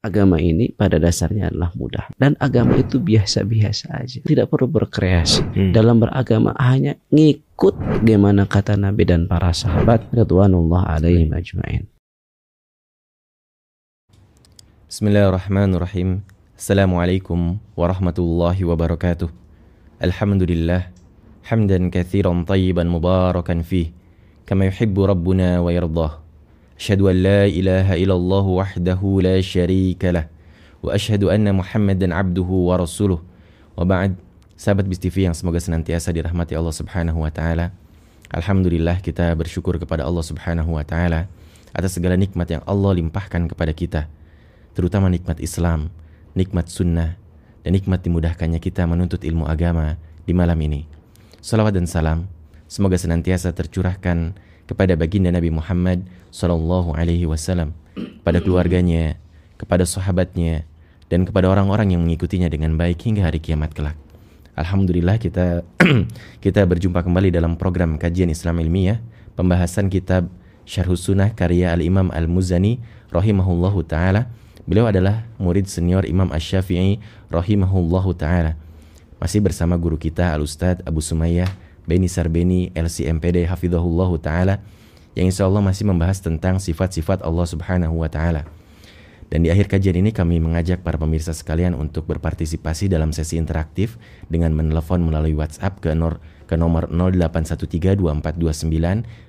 [0.00, 2.08] agama ini pada dasarnya adalah mudah.
[2.16, 4.20] Dan agama itu biasa-biasa aja.
[4.24, 5.42] Tidak perlu berkreasi.
[5.50, 5.72] Hmm.
[5.76, 11.84] dalam beragama hanya ngikut bagaimana kata Nabi dan para sahabat radhiyallahu alaihi majma'in
[14.90, 16.26] Bismillahirrahmanirrahim.
[16.58, 19.30] Assalamualaikum warahmatullahi wabarakatuh.
[20.02, 20.90] Alhamdulillah
[21.46, 23.94] hamdan kathiran tayyiban mubarakan fih
[24.48, 26.18] kama yuhibbu rabbuna wa yardah
[26.80, 30.32] أشهد أن لا إله إلا الله وحده لا شريك له
[30.80, 33.20] وأشهد أن محمدا عبده ورسوله
[33.76, 34.16] وبعد
[34.56, 37.76] sahabat Bis yang semoga senantiasa dirahmati Allah Subhanahu wa taala.
[38.32, 41.28] Alhamdulillah kita bersyukur kepada Allah Subhanahu wa taala
[41.76, 44.08] atas segala nikmat yang Allah limpahkan kepada kita,
[44.72, 45.92] terutama nikmat Islam,
[46.32, 47.20] nikmat sunnah,
[47.60, 50.88] dan nikmat dimudahkannya kita menuntut ilmu agama di malam ini.
[51.44, 52.24] Salawat dan salam
[52.72, 54.32] semoga senantiasa tercurahkan
[54.64, 57.74] kepada baginda Nabi Muhammad Sallallahu Alaihi Wasallam,
[58.22, 59.18] pada keluarganya,
[59.60, 60.64] kepada sahabatnya,
[61.10, 63.98] dan kepada orang-orang yang mengikutinya dengan baik hingga hari kiamat kelak.
[64.54, 65.66] Alhamdulillah kita
[66.44, 69.02] kita berjumpa kembali dalam program kajian Islam ilmiah,
[69.34, 70.30] pembahasan kitab
[70.62, 72.78] Syarh Sunnah karya Al Imam Al Muzani
[73.10, 74.30] rahimahullahu taala.
[74.70, 78.54] Beliau adalah murid senior Imam Asy-Syafi'i rahimahullahu taala.
[79.18, 81.50] Masih bersama guru kita Al Ustadz Abu Sumayyah
[81.90, 84.62] Beni Sarbeni LCMPD Hafizahullah Ta'ala
[85.20, 88.48] yang insya Allah masih membahas tentang sifat-sifat Allah Subhanahu Wa Ta'ala.
[89.28, 94.00] Dan di akhir kajian ini kami mengajak para pemirsa sekalian untuk berpartisipasi dalam sesi interaktif
[94.32, 96.88] dengan menelepon melalui WhatsApp ke, nor, ke nomor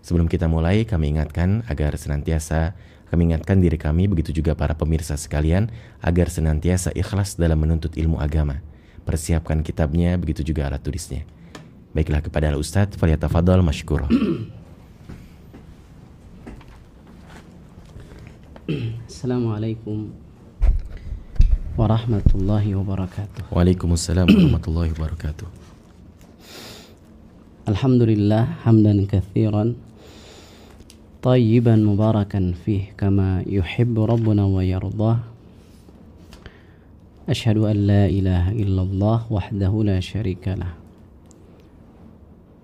[0.01, 2.73] Sebelum kita mulai, kami ingatkan agar senantiasa
[3.11, 5.67] kami ingatkan diri kami, begitu juga para pemirsa sekalian,
[5.99, 8.63] agar senantiasa ikhlas dalam menuntut ilmu agama.
[9.03, 11.27] Persiapkan kitabnya, begitu juga alat tulisnya.
[11.91, 14.07] Baiklah kepada Al-Ustadz, Faliyatafadol Mashkur.
[19.11, 20.15] Assalamualaikum
[21.75, 23.51] warahmatullahi wabarakatuh.
[23.51, 25.51] Waalaikumsalam warahmatullahi wabarakatuh.
[27.67, 29.75] Alhamdulillah hamdan kathiran
[31.23, 35.19] طيبا مباركا فيه كما يحب ربنا ويرضاه.
[37.29, 40.73] أشهد أن لا إله إلا الله وحده لا شريك له.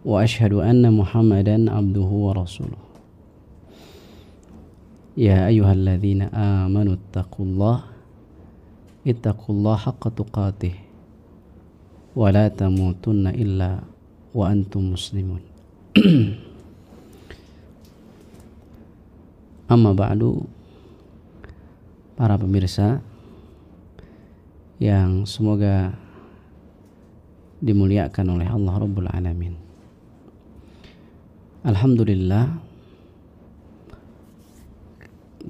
[0.04, 2.82] وأشهد أن محمدا عبده ورسوله.
[5.16, 7.78] يا أيها الذين آمنوا اتقوا الله
[9.06, 10.74] اتقوا الله حق تقاته.
[12.16, 13.84] ولا تموتن إلا
[14.34, 15.40] وأنتم مسلمون.
[19.66, 20.46] Amma ba'du
[22.14, 23.02] para pemirsa
[24.78, 25.90] yang semoga
[27.58, 29.58] dimuliakan oleh Allah Rabbul Alamin.
[31.66, 32.62] Alhamdulillah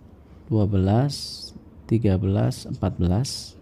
[0.47, 1.53] 12
[1.91, 3.59] 13 14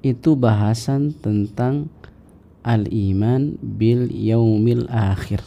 [0.00, 1.92] itu bahasan tentang
[2.64, 5.44] al-iman bil yaumil akhir.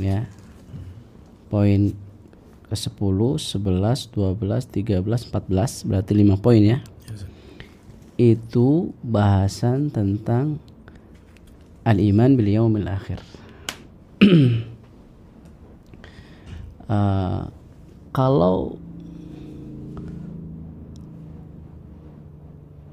[0.00, 0.30] Ya.
[1.52, 1.92] Poin
[2.70, 6.78] ke 10 11 12 13 14 berarti 5 poin ya.
[8.16, 10.56] Itu bahasan tentang
[11.84, 13.20] al-iman bil yaumil akhir
[16.88, 17.42] uh,
[18.16, 18.76] kalau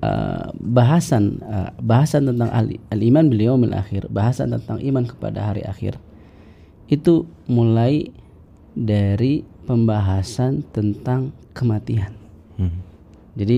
[0.03, 5.63] uh, bahasan uh, bahasan tentang al, al iman beliau akhir bahasan tentang iman kepada hari
[5.65, 5.97] akhir
[6.88, 8.13] itu mulai
[8.77, 12.15] dari pembahasan tentang kematian
[12.62, 12.79] hmm.
[13.35, 13.57] jadi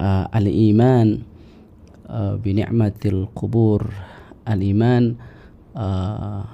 [0.00, 1.06] uh, al iman
[2.08, 3.84] uh, bi ni'matil kubur
[4.48, 5.18] al iman
[5.74, 6.46] uh,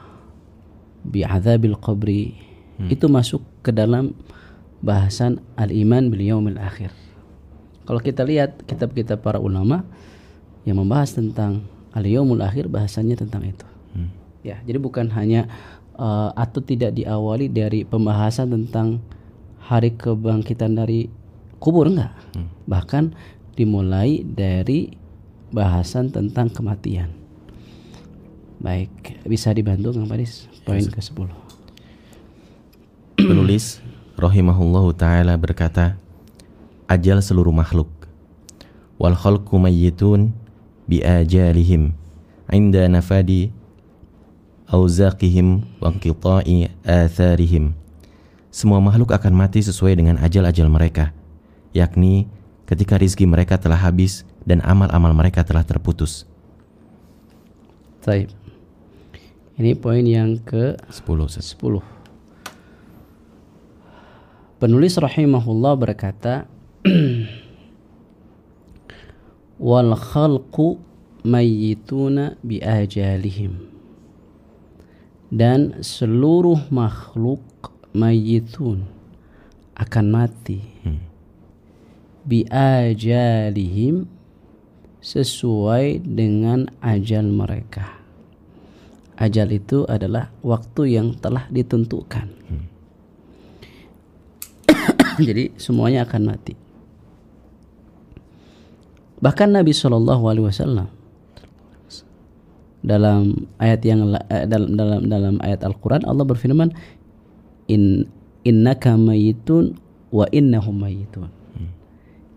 [1.05, 2.35] bi'adzabil qabri
[2.81, 2.89] hmm.
[2.91, 4.17] itu masuk ke dalam
[4.81, 6.93] bahasan al-iman bil yaumil akhir.
[7.85, 9.85] Kalau kita lihat kitab-kitab para ulama
[10.65, 13.67] yang membahas tentang al-yaumul akhir bahasanya tentang itu.
[13.93, 14.11] Hmm.
[14.41, 15.49] Ya, jadi bukan hanya
[15.97, 19.01] uh, atau tidak diawali dari pembahasan tentang
[19.61, 21.09] hari kebangkitan dari
[21.61, 22.13] kubur enggak.
[22.37, 22.49] Hmm.
[22.69, 23.05] Bahkan
[23.57, 24.93] dimulai dari
[25.55, 27.24] bahasan tentang kematian.
[28.65, 31.29] Baik, bisa dibantu Kang Paris poin ke-10.
[33.21, 33.85] Penulis
[34.17, 36.01] rahimahullahu taala berkata,
[36.89, 37.93] ajal seluruh makhluk.
[38.97, 40.33] Wal khalqu mayyitun
[40.89, 41.93] bi ajalihim
[42.49, 43.53] inda nafadi
[44.73, 47.77] auzaqihim wa inqita'i atharihim.
[48.49, 51.13] Semua makhluk akan mati sesuai dengan ajal-ajal mereka,
[51.77, 52.33] yakni
[52.65, 56.25] ketika rizki mereka telah habis dan amal-amal mereka telah terputus.
[58.09, 58.33] Baik.
[59.55, 61.07] Ini poin yang ke 10.
[61.31, 61.79] 10.
[64.59, 66.51] Penulis rahimahullah berkata
[69.71, 70.83] wal khalqu
[71.23, 73.71] mayyituna bi ajalihim
[75.31, 77.47] dan seluruh makhluk
[77.95, 78.83] mayyitun
[79.79, 80.99] akan mati hmm.
[82.27, 84.11] bi ajalihim
[84.99, 87.94] sesuai dengan ajal mereka
[89.19, 92.75] ajal itu adalah waktu yang telah ditentukan hmm.
[95.27, 96.55] Jadi semuanya akan mati.
[99.23, 100.89] Bahkan Nabi Shallallahu Alaihi Wasallam
[102.85, 106.69] dalam ayat yang eh, dalam dalam dalam ayat Al-Qur'an Allah berfirman
[107.73, 108.05] in
[108.45, 109.81] innaka mayitun
[110.13, 111.33] wa innahum mayitun.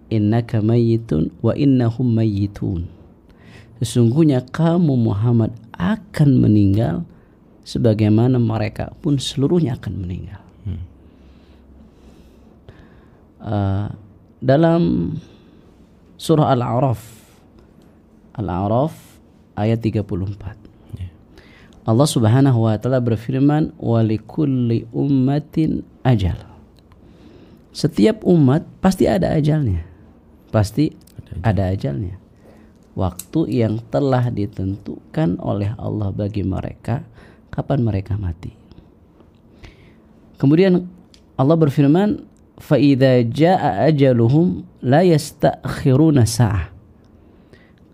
[0.08, 2.88] Innaka mayitun wa innahum mayitun.
[3.84, 7.06] Sesungguhnya kamu Muhammad akan meninggal
[7.62, 10.42] sebagaimana mereka pun seluruhnya akan meninggal.
[13.42, 13.90] uh,
[14.42, 15.14] dalam
[16.18, 17.02] surah Al-A'raf
[18.38, 18.94] Al-A'raf
[19.58, 21.10] ayat 34 ya.
[21.88, 26.38] Allah Subhanahu wa taala berfirman walikulli ummatin ajal.
[27.74, 29.86] Setiap umat pasti ada ajalnya.
[30.50, 30.94] Pasti
[31.46, 32.27] ada ajalnya
[32.98, 37.06] waktu yang telah ditentukan oleh Allah bagi mereka
[37.54, 38.50] kapan mereka mati.
[40.42, 40.90] Kemudian
[41.38, 42.26] Allah berfirman,
[42.58, 46.74] "Faidza jaa ajaluhum la yasta'khiruna sa'ah."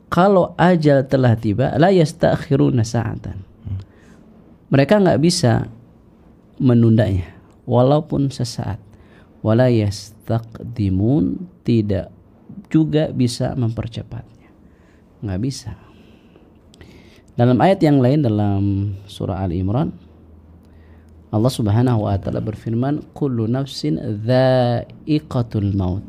[0.07, 3.43] Kalau ajal telah tiba, la yasta'khiruna sa'atan.
[4.71, 5.67] Mereka nggak bisa
[6.63, 7.33] menundanya
[7.67, 8.79] walaupun sesaat.
[9.43, 12.07] Wala yastaqdimun tidak
[12.71, 14.32] juga bisa mempercepat
[15.23, 15.73] nggak bisa
[17.33, 19.89] dalam ayat yang lain dalam surah Al Imran
[21.33, 26.05] Allah Subhanahu wa taala berfirman, "Kullu nafsin dha'iqatul maut."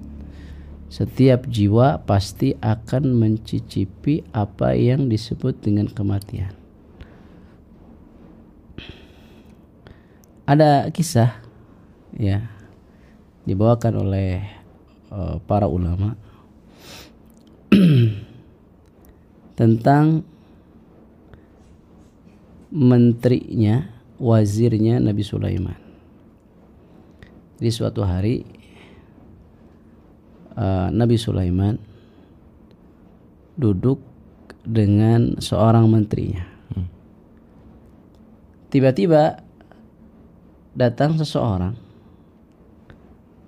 [0.92, 6.52] Setiap jiwa pasti akan mencicipi apa yang disebut dengan kematian.
[10.44, 11.40] Ada kisah
[12.20, 12.44] ya
[13.48, 14.44] dibawakan oleh
[15.08, 16.20] uh, para ulama
[19.54, 20.26] tentang
[22.74, 23.86] menterinya
[24.18, 25.78] wazirnya Nabi Sulaiman.
[27.54, 28.42] Di suatu hari
[30.58, 31.78] uh, Nabi Sulaiman
[33.54, 34.02] duduk
[34.66, 36.42] dengan seorang menterinya.
[36.74, 36.90] Hmm.
[38.74, 39.38] Tiba-tiba
[40.74, 41.78] datang seseorang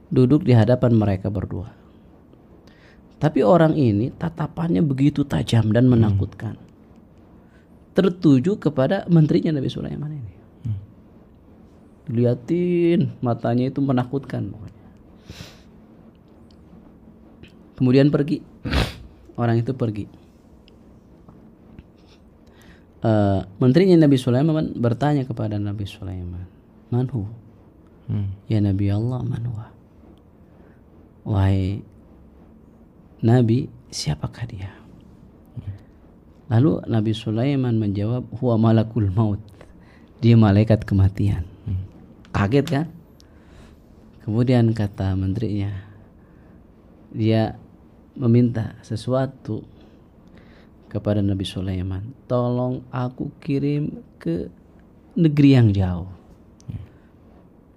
[0.06, 1.75] duduk di hadapan mereka berdua.
[3.16, 6.60] Tapi orang ini tatapannya begitu tajam dan menakutkan.
[7.96, 10.34] Tertuju kepada menterinya Nabi Sulaiman ini.
[12.06, 14.52] Liatin matanya itu menakutkan
[17.76, 18.40] kemudian pergi.
[19.36, 20.08] Orang itu pergi.
[23.04, 26.48] Uh, menterinya Nabi Sulaiman bertanya kepada Nabi Sulaiman
[26.90, 27.28] manhu
[28.10, 28.50] hmm.
[28.50, 29.70] ya Nabi Allah manwa
[31.22, 31.84] wahai
[33.26, 34.70] Nabi siapakah dia?
[36.46, 39.42] Lalu Nabi Sulaiman menjawab huwa malakul maut.
[40.22, 41.42] Dia malaikat kematian.
[42.30, 42.86] Kaget kan?
[44.22, 45.74] Kemudian kata menterinya
[47.10, 47.58] dia
[48.14, 49.62] meminta sesuatu
[50.86, 54.50] kepada Nabi Sulaiman tolong aku kirim ke
[55.18, 56.10] negeri yang jauh.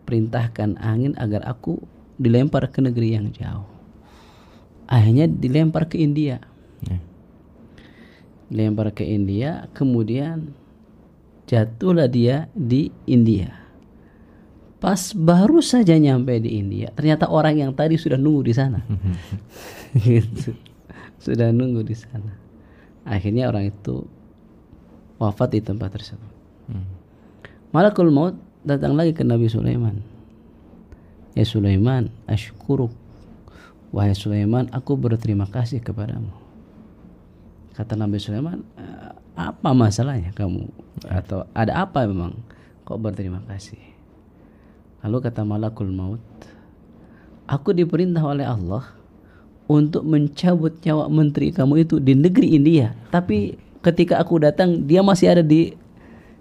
[0.06, 1.78] Perintahkan angin agar aku
[2.18, 3.69] dilempar ke negeri yang jauh
[4.90, 6.42] akhirnya dilempar ke India
[6.84, 7.00] ya.
[8.50, 10.52] dilempar ke India kemudian
[11.46, 13.60] jatuhlah dia di India
[14.80, 18.80] Pas baru saja nyampe di India, ternyata orang yang tadi sudah nunggu di sana.
[20.08, 20.56] gitu.
[21.20, 22.32] Sudah nunggu di sana.
[23.04, 24.08] Akhirnya orang itu
[25.20, 26.32] wafat di tempat tersebut.
[26.72, 26.88] Hmm.
[27.76, 30.00] Malakul maut datang lagi ke Nabi Sulaiman.
[31.36, 32.96] Ya Sulaiman, asykuruk.
[33.90, 36.30] Wahai Sulaiman, aku berterima kasih kepadamu.
[37.74, 40.70] Kata Nabi Sulaiman, eh, apa masalahnya kamu?
[41.10, 42.38] Atau ada apa memang
[42.86, 43.82] kok berterima kasih?
[45.02, 46.22] Lalu kata Malakul Maut,
[47.50, 48.94] aku diperintah oleh Allah
[49.66, 52.94] untuk mencabut nyawa menteri kamu itu di negeri India.
[53.10, 55.74] Tapi ketika aku datang, dia masih ada di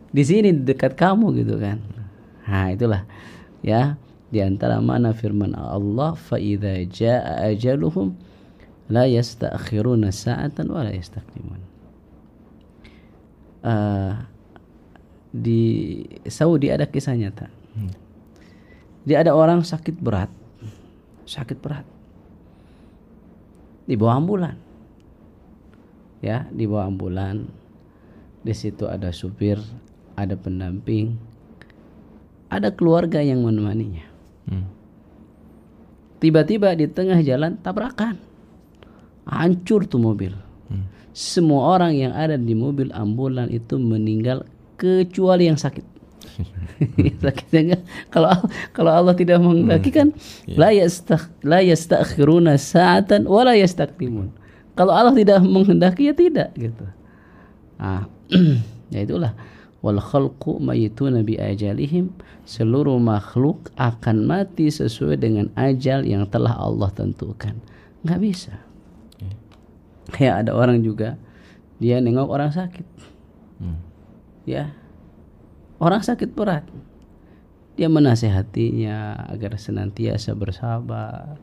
[0.09, 1.81] di sini dekat kamu gitu kan.
[2.49, 3.05] Nah, itulah
[3.61, 8.12] ya di antara mana firman Allah fa idza jaa ajaluhum
[8.88, 11.61] la yasta'khiruna sa'atan wa la yastaqdimun.
[13.58, 14.14] Uh,
[15.28, 15.61] di
[16.25, 17.52] Saudi ada kisah nyata.
[17.76, 17.92] Hmm.
[19.04, 20.32] Dia ada orang sakit berat,
[21.25, 21.85] sakit berat,
[23.88, 24.56] di bawah ambulan,
[26.20, 27.49] ya di bawah ambulan.
[28.38, 29.61] Di situ ada supir,
[30.16, 31.20] ada pendamping,
[32.49, 34.08] ada keluarga yang menemaninya.
[34.49, 34.67] Hmm.
[36.19, 38.19] Tiba-tiba di tengah jalan tabrakan
[39.28, 40.33] hancur tuh mobil.
[40.73, 40.88] Hmm.
[41.12, 44.49] Semua orang yang ada di mobil ambulan itu meninggal
[44.81, 45.85] kecuali yang sakit.
[47.23, 47.83] Sakitnya
[48.14, 48.31] kalau
[48.71, 50.55] kalau Allah tidak menghendaki kan hmm.
[50.55, 54.33] la yastakh la yastakhiruna sa'atan wa la yastaqdimun.
[54.78, 56.87] Kalau Allah tidak menghendaki ya tidak gitu.
[57.78, 58.07] Ah,
[58.95, 59.35] ya itulah
[59.88, 62.12] wal khalqu mayituna bi ajalihim.
[62.45, 67.57] Seluruh makhluk akan mati sesuai dengan ajal yang telah Allah tentukan.
[68.04, 68.54] Nggak bisa.
[70.12, 71.16] Kayak ada orang juga
[71.80, 72.87] dia nengok orang sakit.
[73.59, 73.80] Hmm.
[74.45, 74.76] ya.
[75.78, 76.66] Orang sakit berat.
[77.78, 81.38] Dia menasehatinya agar senantiasa bersabar.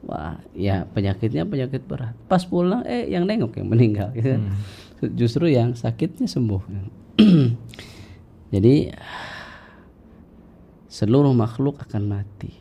[0.00, 2.16] Wah ya penyakitnya penyakit berat.
[2.26, 4.42] Pas pulang eh yang nengok yang meninggal gitu kan.
[4.48, 5.12] hmm.
[5.16, 6.62] justru yang sakitnya sembuh
[8.54, 8.94] jadi
[10.90, 12.52] seluruh makhluk akan mati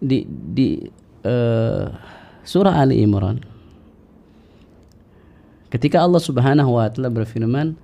[0.00, 0.82] di di
[1.26, 1.86] uh,
[2.44, 3.54] surah Ali Imran
[5.74, 7.74] Ketika Allah Subhanahu wa taala berfirman,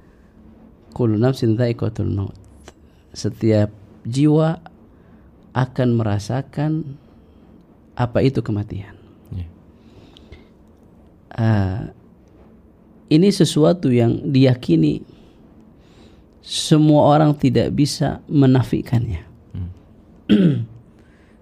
[0.94, 2.38] "Kullu nafsin dha'iqatul maut."
[3.11, 3.75] Setiap
[4.06, 4.62] jiwa
[5.50, 6.94] akan merasakan
[7.99, 8.94] apa itu kematian.
[9.35, 9.50] Yeah.
[11.35, 11.80] Uh,
[13.11, 15.02] ini sesuatu yang diyakini
[16.50, 19.23] semua orang tidak bisa menafikannya.
[19.54, 19.71] Hmm.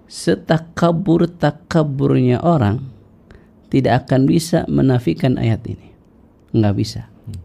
[0.09, 2.99] Setakabur takaburnya orang
[3.69, 5.89] tidak akan bisa menafikan ayat ini
[6.57, 7.41] nggak bisa hmm.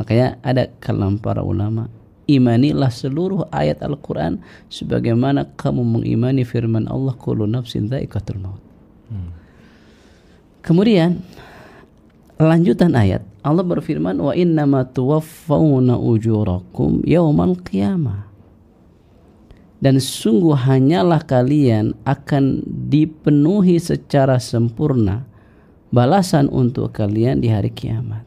[0.00, 1.92] makanya ada kalam para ulama
[2.24, 4.40] imanilah seluruh ayat Al-Quran
[4.72, 7.92] sebagaimana kamu mengimani firman Allah kullu nafsin
[8.40, 8.60] maut
[9.12, 9.30] hmm.
[10.64, 11.20] kemudian
[12.40, 18.26] lanjutan ayat Allah berfirman wa innama tuwaffawna ujurakum yaumal qiyamah
[19.78, 25.28] dan sungguh hanyalah kalian akan dipenuhi secara sempurna
[25.92, 28.24] balasan untuk kalian di hari kiamat.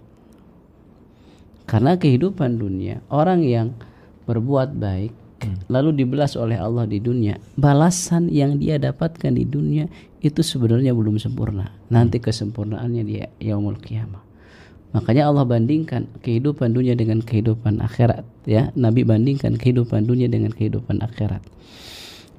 [1.68, 3.78] Karena kehidupan dunia, orang yang
[4.26, 5.14] berbuat baik
[5.46, 5.70] hmm.
[5.70, 9.86] lalu dibelas oleh Allah di dunia, balasan yang dia dapatkan di dunia
[10.22, 11.70] itu sebenarnya belum sempurna.
[11.94, 12.26] Nanti hmm.
[12.26, 14.29] kesempurnaannya di yaumul kiamat.
[14.90, 18.74] Makanya Allah bandingkan kehidupan dunia dengan kehidupan akhirat ya.
[18.74, 21.46] Nabi bandingkan kehidupan dunia dengan kehidupan akhirat.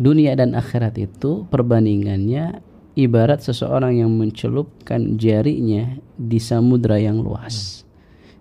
[0.00, 2.59] Dunia dan akhirat itu perbandingannya
[2.99, 7.87] ibarat seseorang yang mencelupkan jarinya di samudra yang luas.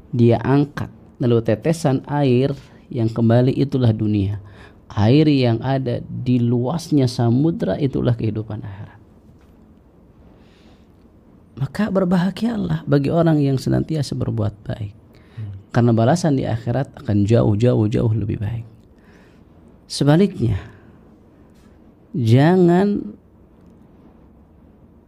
[0.09, 0.89] Dia angkat,
[1.21, 2.57] lalu tetesan air
[2.89, 4.41] yang kembali itulah dunia.
[4.89, 8.88] Air yang ada di luasnya samudra itulah kehidupan akhirat.
[11.59, 14.99] Maka berbahagialah bagi orang yang senantiasa berbuat baik.
[15.69, 18.65] Karena balasan di akhirat akan jauh-jauh jauh lebih baik.
[19.85, 20.57] Sebaliknya,
[22.13, 23.13] jangan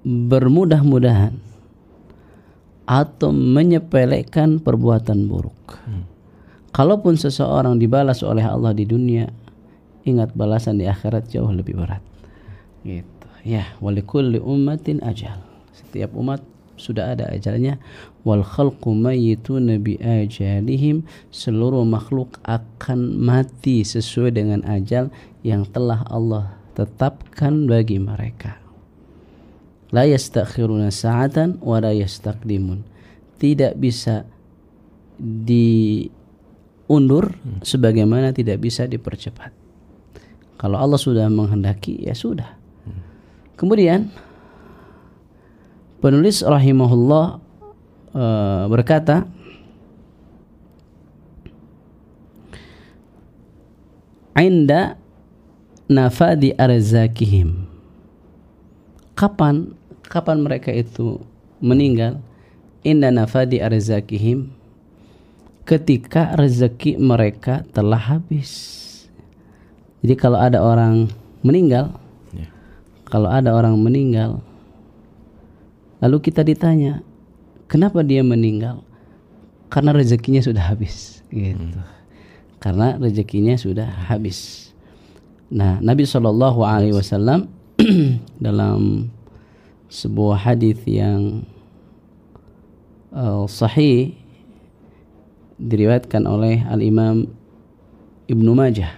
[0.06, 1.34] bermudah-mudahan
[2.86, 5.82] atau menyepelekan perbuatan buruk.
[5.86, 6.06] Hmm.
[6.74, 9.30] Kalaupun seseorang dibalas oleh Allah di dunia,
[10.06, 12.02] ingat balasan di akhirat jauh lebih berat.
[12.82, 13.28] Gitu.
[13.46, 15.51] Ya, walikulli ummatin ajal.
[15.92, 16.40] Setiap umat
[16.80, 17.76] sudah ada ajalnya
[18.24, 21.04] wal khalqu mayyituna bi ajalihim.
[21.36, 25.12] Seluruh makhluk akan mati sesuai dengan ajal
[25.44, 28.56] yang telah Allah tetapkan bagi mereka.
[29.92, 32.88] La yastakhiruna sa'atan wa la yastaqdimun.
[33.36, 34.24] Tidak bisa
[35.20, 36.08] diundur
[37.36, 37.68] hmm.
[37.68, 39.52] sebagaimana tidak bisa dipercepat.
[40.56, 42.56] Kalau Allah sudah menghendaki ya sudah.
[43.60, 44.10] Kemudian
[46.02, 47.38] penulis rahimahullah
[48.12, 49.30] uh, berkata
[54.42, 54.98] Inda
[55.86, 57.70] nafadi arzakihim.
[59.14, 61.22] Kapan kapan mereka itu
[61.62, 62.18] meninggal?
[62.82, 64.50] Inda nafadi arzakihim
[65.62, 68.50] ketika rezeki mereka telah habis.
[70.02, 71.14] Jadi kalau ada orang
[71.46, 71.94] meninggal,
[72.34, 72.50] yeah.
[73.06, 74.42] kalau ada orang meninggal,
[76.02, 77.06] lalu kita ditanya,
[77.70, 78.84] kenapa dia meninggal?
[79.72, 81.62] Karena rezekinya sudah habis, gitu.
[81.62, 81.88] Hmm.
[82.62, 84.70] Karena rezekinya sudah habis.
[85.48, 87.48] Nah, Nabi Shallallahu Alaihi Wasallam
[88.46, 89.10] dalam
[89.92, 91.44] sebuah hadis yang
[93.12, 94.16] uh, sahih
[95.60, 97.28] diriwayatkan oleh Al Imam
[98.32, 98.96] Ibnu Majah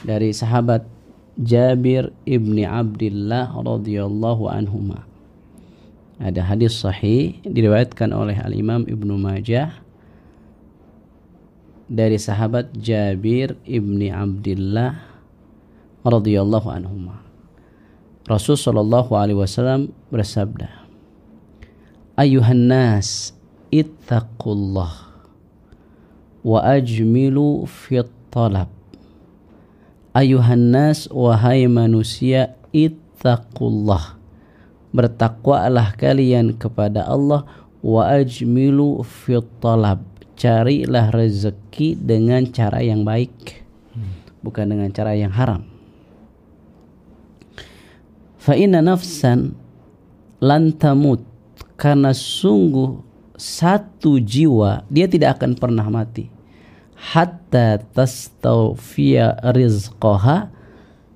[0.00, 0.88] dari sahabat
[1.36, 5.09] Jabir ibni Abdullah radhiyallahu anhuma.
[6.20, 9.80] Ada hadis sahih diriwayatkan oleh Al Imam Ibnu Majah
[11.88, 15.00] dari sahabat Jabir ibni Abdullah
[16.04, 17.24] radhiyallahu anhuma.
[18.28, 20.68] Rasul sallallahu alaihi wasallam bersabda,
[22.20, 23.32] "Ayuhan nas,
[23.72, 24.92] ittaqullah
[26.44, 28.68] wa ajmilu fit talab."
[30.10, 34.19] ayuhan nas wahai manusia ittaqullah
[34.90, 37.46] bertakwalah kalian kepada Allah
[37.80, 40.02] wa ajmilu fit talab.
[40.40, 43.60] Carilah rezeki dengan cara yang baik
[44.40, 45.64] bukan dengan cara yang haram.
[48.40, 49.52] Fa inna nafsan
[50.40, 51.20] lan tamut
[51.76, 53.04] karena sungguh
[53.36, 56.32] satu jiwa dia tidak akan pernah mati.
[57.00, 60.52] Hatta tastawfiya rizqaha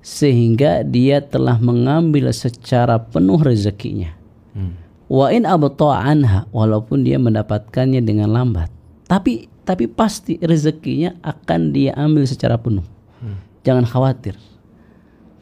[0.05, 4.13] sehingga dia telah mengambil secara penuh rezekinya.
[4.53, 4.77] Hmm.
[5.09, 8.69] Wa in anha walaupun dia mendapatkannya dengan lambat.
[9.09, 12.85] Tapi tapi pasti rezekinya akan dia ambil secara penuh.
[13.17, 13.41] Hmm.
[13.65, 14.37] Jangan khawatir.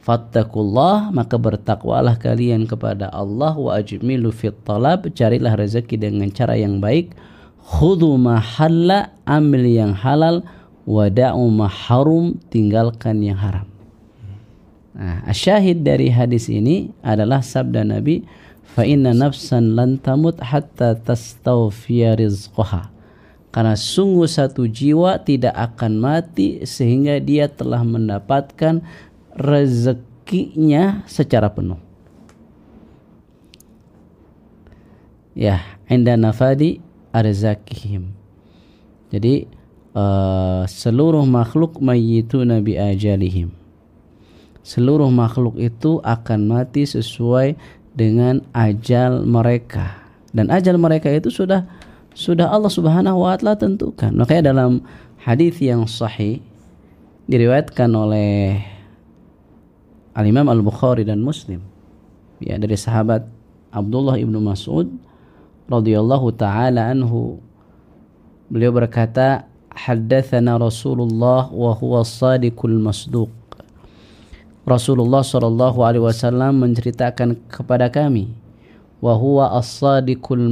[0.00, 6.80] Fattakullah maka bertakwalah kalian kepada Allah wa ajmilu fit talab carilah rezeki dengan cara yang
[6.80, 7.12] baik
[7.64, 10.44] khudu mahalla ambil yang halal
[10.84, 13.64] wada'u maharum tinggalkan yang haram
[14.94, 18.22] nah syahid dari hadis ini adalah sabda Nabi
[18.62, 22.88] fa inna nafsan lan tamut hatta tastawfiya rizqaha
[23.50, 28.82] karena sungguh satu jiwa tidak akan mati sehingga dia telah mendapatkan
[29.34, 31.78] rezekinya secara penuh
[35.34, 36.78] ya inda nafadi
[37.14, 38.10] arzakihim.
[39.14, 39.46] Jadi
[39.94, 43.54] uh, seluruh makhluk mayyitu nabi ajalihim.
[44.64, 47.52] Seluruh makhluk itu akan mati sesuai
[47.92, 50.00] dengan ajal mereka.
[50.32, 51.68] Dan ajal mereka itu sudah
[52.16, 54.10] sudah Allah Subhanahu wa taala tentukan.
[54.16, 54.80] Makanya dalam
[55.20, 56.40] hadis yang sahih
[57.28, 58.64] diriwayatkan oleh
[60.16, 61.60] Al Imam Al Bukhari dan Muslim
[62.42, 63.24] ya dari sahabat
[63.72, 64.86] Abdullah ibnu Mas'ud
[65.66, 67.40] radhiyallahu taala anhu
[68.52, 73.32] beliau berkata haddatsana Rasulullah wa huwa sadiqul masduq
[74.64, 78.32] Rasulullah sallallahu alaihi wasallam menceritakan kepada kami
[79.04, 80.48] wa huwa as-sadiqul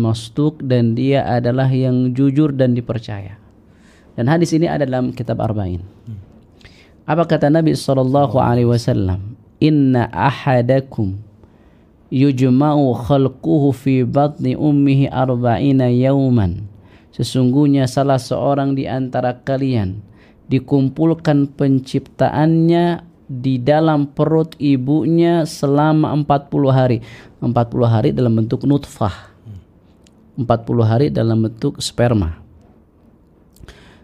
[0.60, 3.40] dan dia adalah yang jujur dan dipercaya.
[4.12, 5.80] Dan hadis ini ada dalam kitab Arba'in.
[7.08, 9.32] Apa kata Nabi sallallahu alaihi wasallam?
[9.64, 11.16] Inna ahadakum
[12.12, 16.68] yujma'u khalquhu fi batni ummihi arba'ina yauman.
[17.16, 20.04] Sesungguhnya salah seorang di antara kalian
[20.52, 26.98] dikumpulkan penciptaannya di dalam perut ibunya selama 40 hari.
[27.40, 27.48] 40
[27.88, 29.32] hari dalam bentuk nutfah.
[30.36, 30.44] 40
[30.84, 32.36] hari dalam bentuk sperma.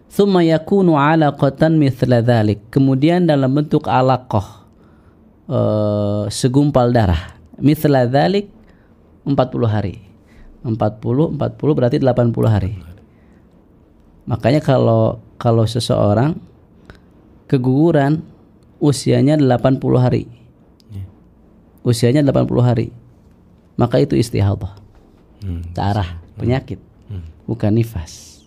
[0.09, 2.65] Thumma yakunu alaqatan mithla dhalik.
[2.73, 4.65] Kemudian dalam bentuk alaqah.
[5.49, 8.47] Uh, segumpal darah Mithla dhalik
[9.27, 9.35] 40
[9.67, 9.99] hari.
[10.63, 12.71] 40 40 berarti 80 hari.
[14.27, 16.39] Makanya kalau kalau seseorang
[17.51, 18.23] keguguran
[18.79, 20.25] usianya 80 hari.
[20.89, 21.05] Ya.
[21.83, 22.87] Usianya 80 hari.
[23.75, 24.75] Maka itu istihadah.
[25.39, 25.63] Hmm.
[25.71, 26.79] Tarah, penyakit.
[27.07, 27.23] Hmm.
[27.47, 28.43] Bukan nifas.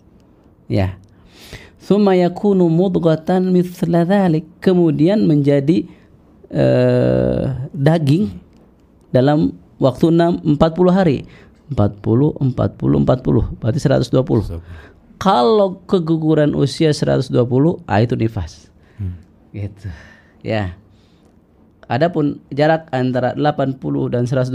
[0.68, 1.00] Ya.
[1.80, 4.44] Thumma yakunu mudghatan mithla dhalik.
[4.60, 5.88] Kemudian menjadi
[6.52, 8.28] uh, daging
[9.12, 11.24] dalam waktu 6 40 hari.
[11.72, 14.60] 40 40 40 berarti 120.
[15.16, 17.32] Kalau keguguran usia 120,
[17.86, 18.68] ah itu nifas.
[18.98, 19.16] Hmm.
[19.54, 19.88] Gitu.
[20.42, 20.76] Ya.
[21.86, 23.78] Adapun jarak antara 80
[24.12, 24.54] dan 120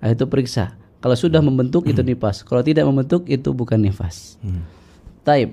[0.00, 0.76] nah itu periksa.
[1.00, 2.40] Kalau sudah membentuk itu nifas.
[2.40, 4.40] Kalau tidak membentuk itu bukan nifas.
[4.40, 4.64] Hmm.
[5.20, 5.52] Taib.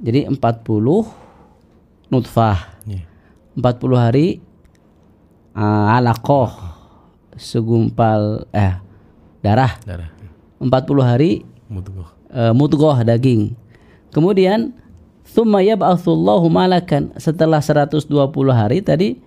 [0.00, 0.40] Jadi 40
[2.08, 2.80] nutfah.
[2.88, 3.04] Ya.
[3.56, 4.40] 40 hari
[5.52, 6.80] uh, alaqah
[7.36, 8.80] segumpal eh
[9.44, 9.76] darah.
[9.84, 10.08] Darah.
[10.60, 10.70] 40
[11.04, 12.08] hari Mudghah.
[12.32, 13.52] uh, mudghah daging.
[14.12, 14.76] Kemudian
[15.26, 18.08] thumma yab'atsullahu malakan setelah 120
[18.50, 19.18] hari tadi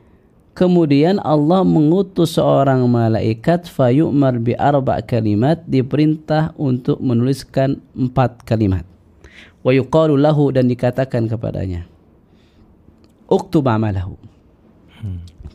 [0.55, 8.87] kemudian Allah mengutus seorang malaikat fayu'mar bi arba kalimat diperintah untuk menuliskan empat kalimat.
[9.65, 11.89] Wa yuqalu lahu dan dikatakan kepadanya
[13.29, 14.17] uktub amalahu.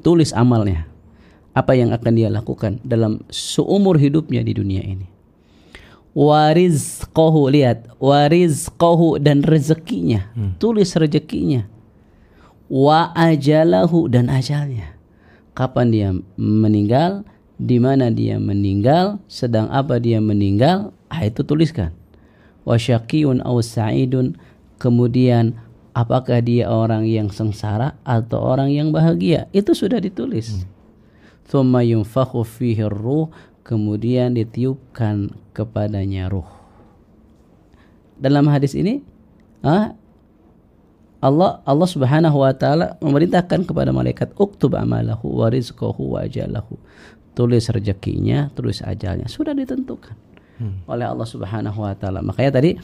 [0.01, 0.87] Tulis amalnya.
[1.51, 5.10] Apa yang akan dia lakukan dalam seumur hidupnya di dunia ini
[6.15, 7.87] warizqahu lihat.
[7.99, 10.31] Warizqahu dan rezekinya.
[10.59, 11.67] Tulis rezekinya.
[12.71, 14.95] Wa ajalahu dan ajalnya.
[15.55, 17.27] Kapan dia meninggal
[17.61, 21.93] di mana dia meninggal sedang apa dia meninggal ah itu tuliskan.
[22.63, 24.39] Wa syaqiyun aw sa'idun.
[24.81, 25.61] Kemudian
[25.93, 29.51] apakah dia orang yang sengsara atau orang yang bahagia?
[29.53, 30.65] Itu sudah ditulis.
[31.51, 33.29] Thumma yunfakhu fihi ruh
[33.71, 36.47] kemudian ditiupkan kepadanya ruh.
[38.19, 38.99] Dalam hadis ini,
[39.63, 39.95] ah,
[41.23, 46.75] Allah Allah Subhanahu wa taala memerintahkan kepada malaikat uktub amalahu wa rizqahu wa ajalahu.
[47.39, 49.31] Tulis rezekinya, tulis ajalnya.
[49.31, 50.19] Sudah ditentukan
[50.91, 52.21] oleh Allah Subhanahu wa taala.
[52.21, 52.75] Makanya tadi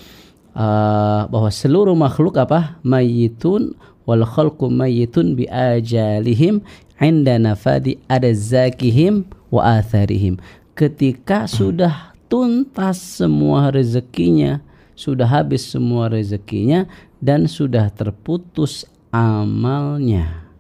[0.55, 2.79] ah, bahwa seluruh makhluk apa?
[2.87, 3.75] Mayitun
[4.07, 6.63] wal khalqu mayitun bi ajalihim
[7.03, 10.41] inda nafadi adzakihim wa atharihim.
[10.77, 14.61] Ketika sudah tuntas semua rezekinya,
[14.93, 16.85] sudah habis semua rezekinya
[17.17, 20.53] dan sudah terputus amalnya.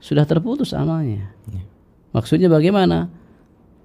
[0.00, 1.36] Sudah terputus amalnya.
[2.16, 3.12] Maksudnya bagaimana?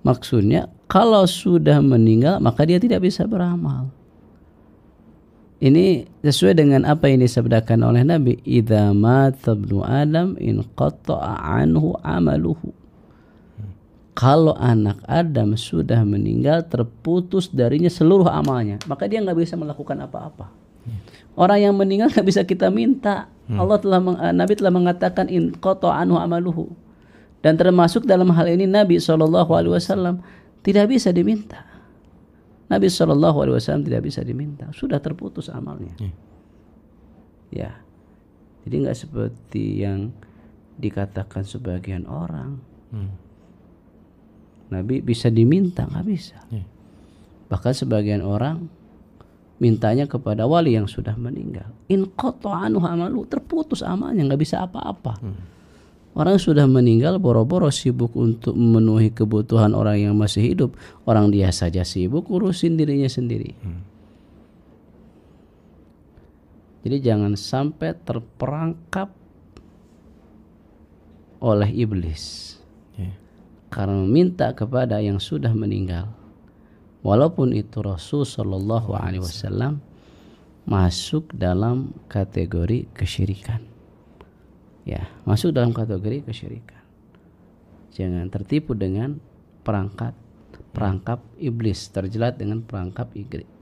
[0.07, 3.91] Maksudnya kalau sudah meninggal maka dia tidak bisa beramal.
[5.63, 12.82] Ini sesuai dengan apa yang disabdakan oleh Nabi, "Idza mata ibnu Adam in anhu amaluhu."
[14.13, 20.53] Kalau anak Adam sudah meninggal terputus darinya seluruh amalnya, maka dia nggak bisa melakukan apa-apa.
[21.33, 23.25] Orang yang meninggal nggak bisa kita minta.
[23.49, 26.71] Allah telah eh, Nabi telah mengatakan in qata'a anhu amaluhu.
[27.43, 30.23] Dan termasuk dalam hal ini Nabi Shallallahu Alaihi Wasallam
[30.63, 31.67] tidak bisa diminta.
[32.71, 35.91] Nabi Shallallahu Alaihi Wasallam tidak bisa diminta, sudah terputus amalnya.
[37.51, 37.83] Ya,
[38.63, 40.15] jadi nggak seperti yang
[40.79, 42.63] dikatakan sebagian orang.
[42.95, 43.11] Hmm.
[44.73, 46.37] Nabi bisa diminta, nggak bisa.
[46.49, 46.65] Ya.
[47.53, 48.65] Bahkan sebagian orang
[49.61, 51.69] mintanya kepada wali yang sudah meninggal.
[51.87, 52.09] In
[52.49, 55.21] anu amalu terputus amalnya, nggak bisa apa-apa.
[56.13, 60.77] Orang sudah meninggal boro-boro sibuk untuk memenuhi kebutuhan orang yang masih hidup.
[61.09, 63.57] Orang dia saja sibuk urusin dirinya sendiri.
[66.83, 69.09] Jadi jangan sampai terperangkap
[71.41, 72.52] oleh iblis.
[73.73, 76.13] Karena meminta kepada yang sudah meninggal.
[77.01, 79.81] Walaupun itu Rasul Shallallahu Alaihi Wasallam
[80.69, 83.65] masuk dalam kategori kesyirikan.
[84.85, 86.83] Ya, masuk dalam kategori kesyirikan.
[87.97, 89.17] Jangan tertipu dengan
[89.65, 90.13] perangkat
[90.73, 93.09] perangkap iblis, terjelat dengan perangkap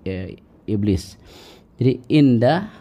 [0.08, 1.19] eh, iblis.
[1.76, 2.71] Jadi indah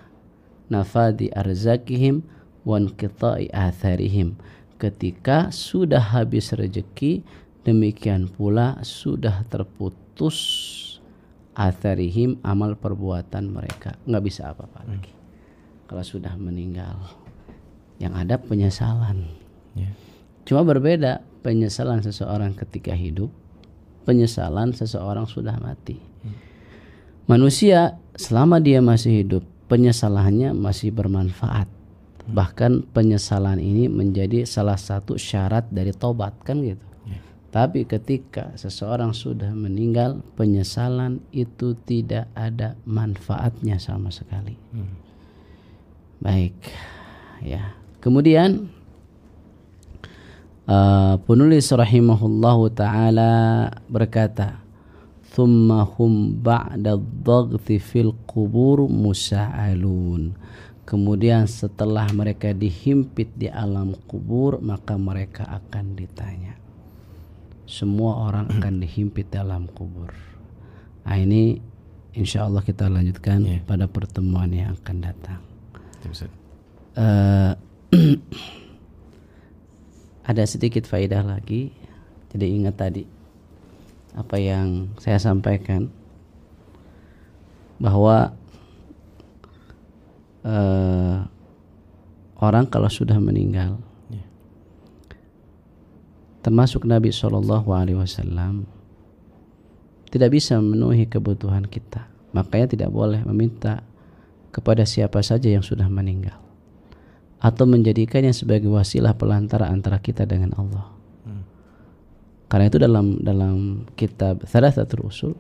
[0.71, 2.23] nafadi arzakihim
[2.63, 4.39] wan qita'i atharihim.
[4.81, 7.21] Ketika sudah habis rezeki,
[7.69, 10.41] demikian pula sudah terputus
[11.53, 14.01] atharihim amal perbuatan mereka.
[14.09, 15.13] Nggak bisa apa-apa lagi.
[15.85, 16.97] Kalau sudah meninggal,
[18.01, 19.29] yang ada penyesalan.
[19.77, 19.93] Ya.
[20.49, 23.29] Cuma berbeda penyesalan seseorang ketika hidup,
[24.09, 26.01] penyesalan seseorang sudah mati.
[27.29, 31.80] Manusia selama dia masih hidup, penyesalannya masih bermanfaat.
[32.31, 36.91] Bahkan penyesalan ini menjadi salah satu syarat dari tobat kan gitu.
[37.51, 44.55] Tapi ketika seseorang sudah meninggal, penyesalan itu tidak ada manfaatnya sama sekali.
[46.23, 46.55] Baik,
[47.43, 47.75] ya.
[47.99, 48.71] Kemudian
[50.71, 54.63] uh, penulis rahimahullahu taala berkata,
[55.35, 60.39] "Thumma hum ba'da dhaghti fil qubur musa'alun."
[60.91, 66.59] Kemudian setelah mereka dihimpit di alam kubur, maka mereka akan ditanya.
[67.71, 70.11] Semua orang akan dihimpit dalam kubur.
[71.07, 71.63] Nah, ini
[72.19, 73.63] insya Allah kita lanjutkan Ya.
[73.63, 75.39] pada pertemuan yang akan datang.
[76.99, 77.53] Eh,
[80.31, 81.71] ada sedikit faedah lagi.
[82.35, 83.07] Jadi ingat tadi
[84.19, 85.87] apa yang saya sampaikan
[87.79, 88.35] bahwa
[90.45, 91.27] uh,
[92.41, 93.81] orang kalau sudah meninggal
[94.13, 94.27] yeah.
[96.45, 98.69] termasuk Nabi Shallallahu Alaihi Wasallam
[100.11, 103.83] tidak bisa memenuhi kebutuhan kita makanya tidak boleh meminta
[104.51, 106.39] kepada siapa saja yang sudah meninggal
[107.41, 110.93] atau menjadikannya sebagai wasilah pelantara antara kita dengan Allah.
[111.25, 111.45] Hmm.
[112.53, 113.57] Karena itu dalam dalam
[113.97, 115.33] kitab Thalathatul Usul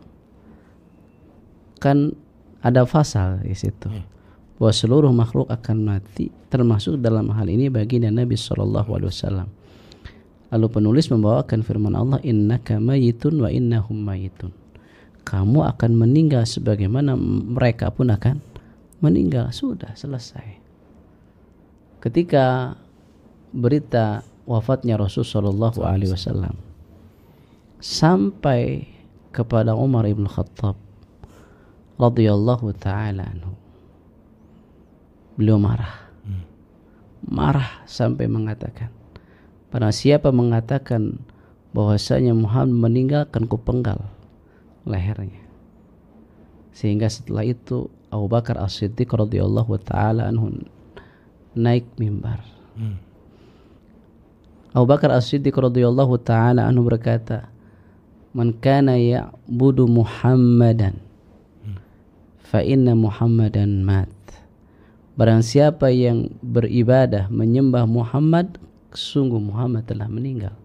[1.77, 2.17] kan
[2.65, 3.93] ada pasal di situ.
[3.93, 4.05] Hmm.
[4.61, 9.49] Bahwa seluruh makhluk akan mati termasuk dalam hal ini baginda Nabi sallallahu alaihi wasallam.
[10.53, 14.53] Lalu penulis membawakan firman Allah innaka mayitun wa innahum mayitun.
[15.25, 17.17] Kamu akan meninggal sebagaimana
[17.57, 18.45] mereka pun akan
[19.01, 19.49] meninggal.
[19.49, 20.61] Sudah selesai
[22.01, 22.75] ketika
[23.53, 26.57] berita wafatnya Rasul Shallallahu Alaihi Wasallam
[27.79, 28.89] sampai
[29.31, 30.81] kepada Umar ibn Khattab
[32.01, 33.53] radhiyallahu taala anhu
[35.41, 36.45] beliau marah hmm.
[37.33, 38.93] marah sampai mengatakan
[39.73, 41.17] pada siapa mengatakan
[41.73, 44.05] bahwasanya Muhammad meninggalkan kupenggal
[44.85, 45.41] lehernya
[46.77, 50.51] sehingga setelah itu Abu Bakar As-Siddiq radhiyallahu taala anhu
[51.55, 52.43] naik mimbar.
[52.75, 52.99] Hmm.
[54.75, 57.53] Abu Bakar As-Siddiq radhiyallahu taala anhu berkata,
[58.35, 60.99] "Man kana ya'budu Muhammadan
[61.63, 61.77] hmm.
[62.43, 64.11] fa inna Muhammadan mat."
[65.21, 68.57] Barang siapa yang beribadah menyembah Muhammad,
[68.97, 70.57] sungguh Muhammad telah meninggal.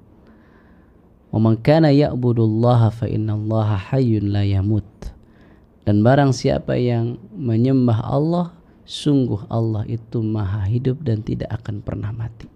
[1.28, 4.88] Wa man kana ya'budu Allah fa inna Allah hayyun la yamut.
[5.84, 8.56] Dan barang siapa yang menyembah Allah,
[8.88, 12.48] sungguh Allah itu maha hidup dan tidak akan pernah mati.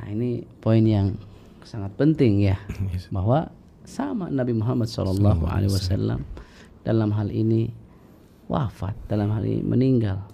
[0.00, 1.20] Nah ini poin yang
[1.68, 2.56] sangat penting ya
[3.12, 3.52] bahwa
[3.84, 6.24] sama Nabi Muhammad Wasallam
[6.80, 7.68] dalam hal ini
[8.48, 10.31] wafat dalam hal ini meninggal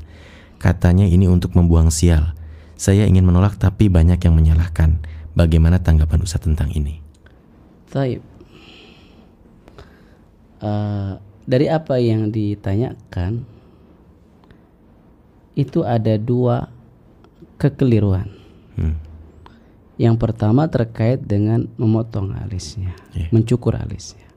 [0.57, 2.35] Katanya ini untuk membuang sial.
[2.75, 4.99] Saya ingin menolak tapi banyak yang menyalahkan.
[5.37, 6.99] Bagaimana tanggapan Ustaz tentang ini?
[7.87, 8.19] Taib.
[10.59, 13.54] Uh, dari apa yang ditanyakan
[15.55, 16.67] itu ada dua
[17.55, 18.27] kekeliruan.
[18.75, 18.99] Hmm.
[19.95, 23.31] Yang pertama terkait dengan memotong alisnya, yeah.
[23.31, 24.27] mencukur alisnya.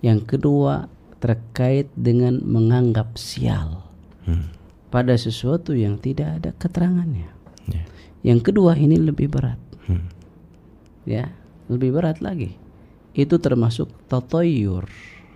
[0.00, 0.88] Yang kedua
[1.20, 3.84] terkait dengan menganggap sial
[4.24, 4.48] hmm.
[4.88, 7.28] pada sesuatu yang tidak ada keterangannya.
[7.68, 7.86] Yeah.
[8.24, 10.08] Yang kedua ini lebih berat, hmm.
[11.04, 11.28] ya
[11.68, 12.56] lebih berat lagi.
[13.12, 14.88] Itu termasuk totoyur,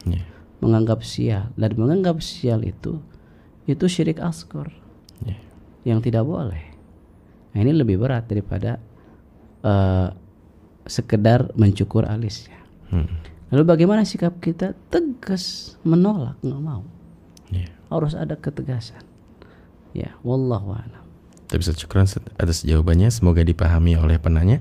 [0.09, 0.25] yeah.
[0.65, 3.05] menganggap sial dan menganggap sial itu
[3.69, 4.73] itu syirik askor
[5.25, 5.41] yeah.
[5.87, 6.63] yang tidak boleh.
[7.55, 8.79] Nah, ini lebih berat daripada
[9.65, 10.13] uh,
[10.85, 12.59] sekedar mencukur alisnya.
[12.93, 13.09] Hmm.
[13.49, 14.77] Lalu bagaimana sikap kita?
[14.93, 16.85] Tegas menolak, nggak mau.
[17.49, 17.73] Yeah.
[17.89, 19.01] Harus ada ketegasan.
[19.97, 21.09] Ya, wallahu a'lam.
[21.49, 22.05] Tapi syukran
[22.37, 23.09] atas jawabannya.
[23.09, 24.61] Semoga dipahami oleh penanya.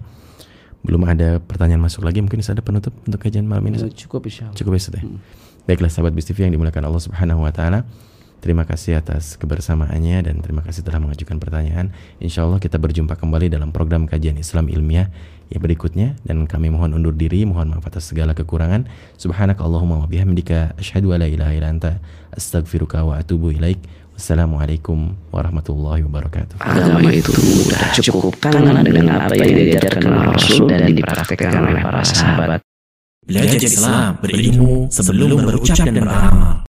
[0.87, 2.23] Belum ada pertanyaan masuk lagi.
[2.23, 3.91] Mungkin ada penutup untuk kajian malam ini.
[3.91, 4.55] Cukup insya Allah.
[4.55, 5.19] Cukup ya, Hmm.
[5.67, 7.83] Baiklah sahabat BSTV yang dimuliakan Allah Subhanahu wa taala.
[8.37, 11.89] Terima kasih atas kebersamaannya dan terima kasih telah mengajukan pertanyaan.
[12.21, 15.09] Insya Allah kita berjumpa kembali dalam program kajian Islam ilmiah
[15.49, 18.85] yang berikutnya dan kami mohon undur diri, mohon maaf atas segala kekurangan.
[19.17, 21.97] Subhanaka Allahumma wa bihamdika asyhadu an la ilaha illa anta
[22.35, 23.81] astaghfiruka wa atubu ilaik.
[24.17, 26.57] Wassalamualaikum warahmatullahi wabarakatuh.
[26.61, 32.59] Agama itu sudah cukup karena dengan apa yang diajarkan Rasul dan dipraktikkan oleh para sahabat.
[33.25, 36.66] Belajar Islam, berilmu sebelum berucap dan beramal.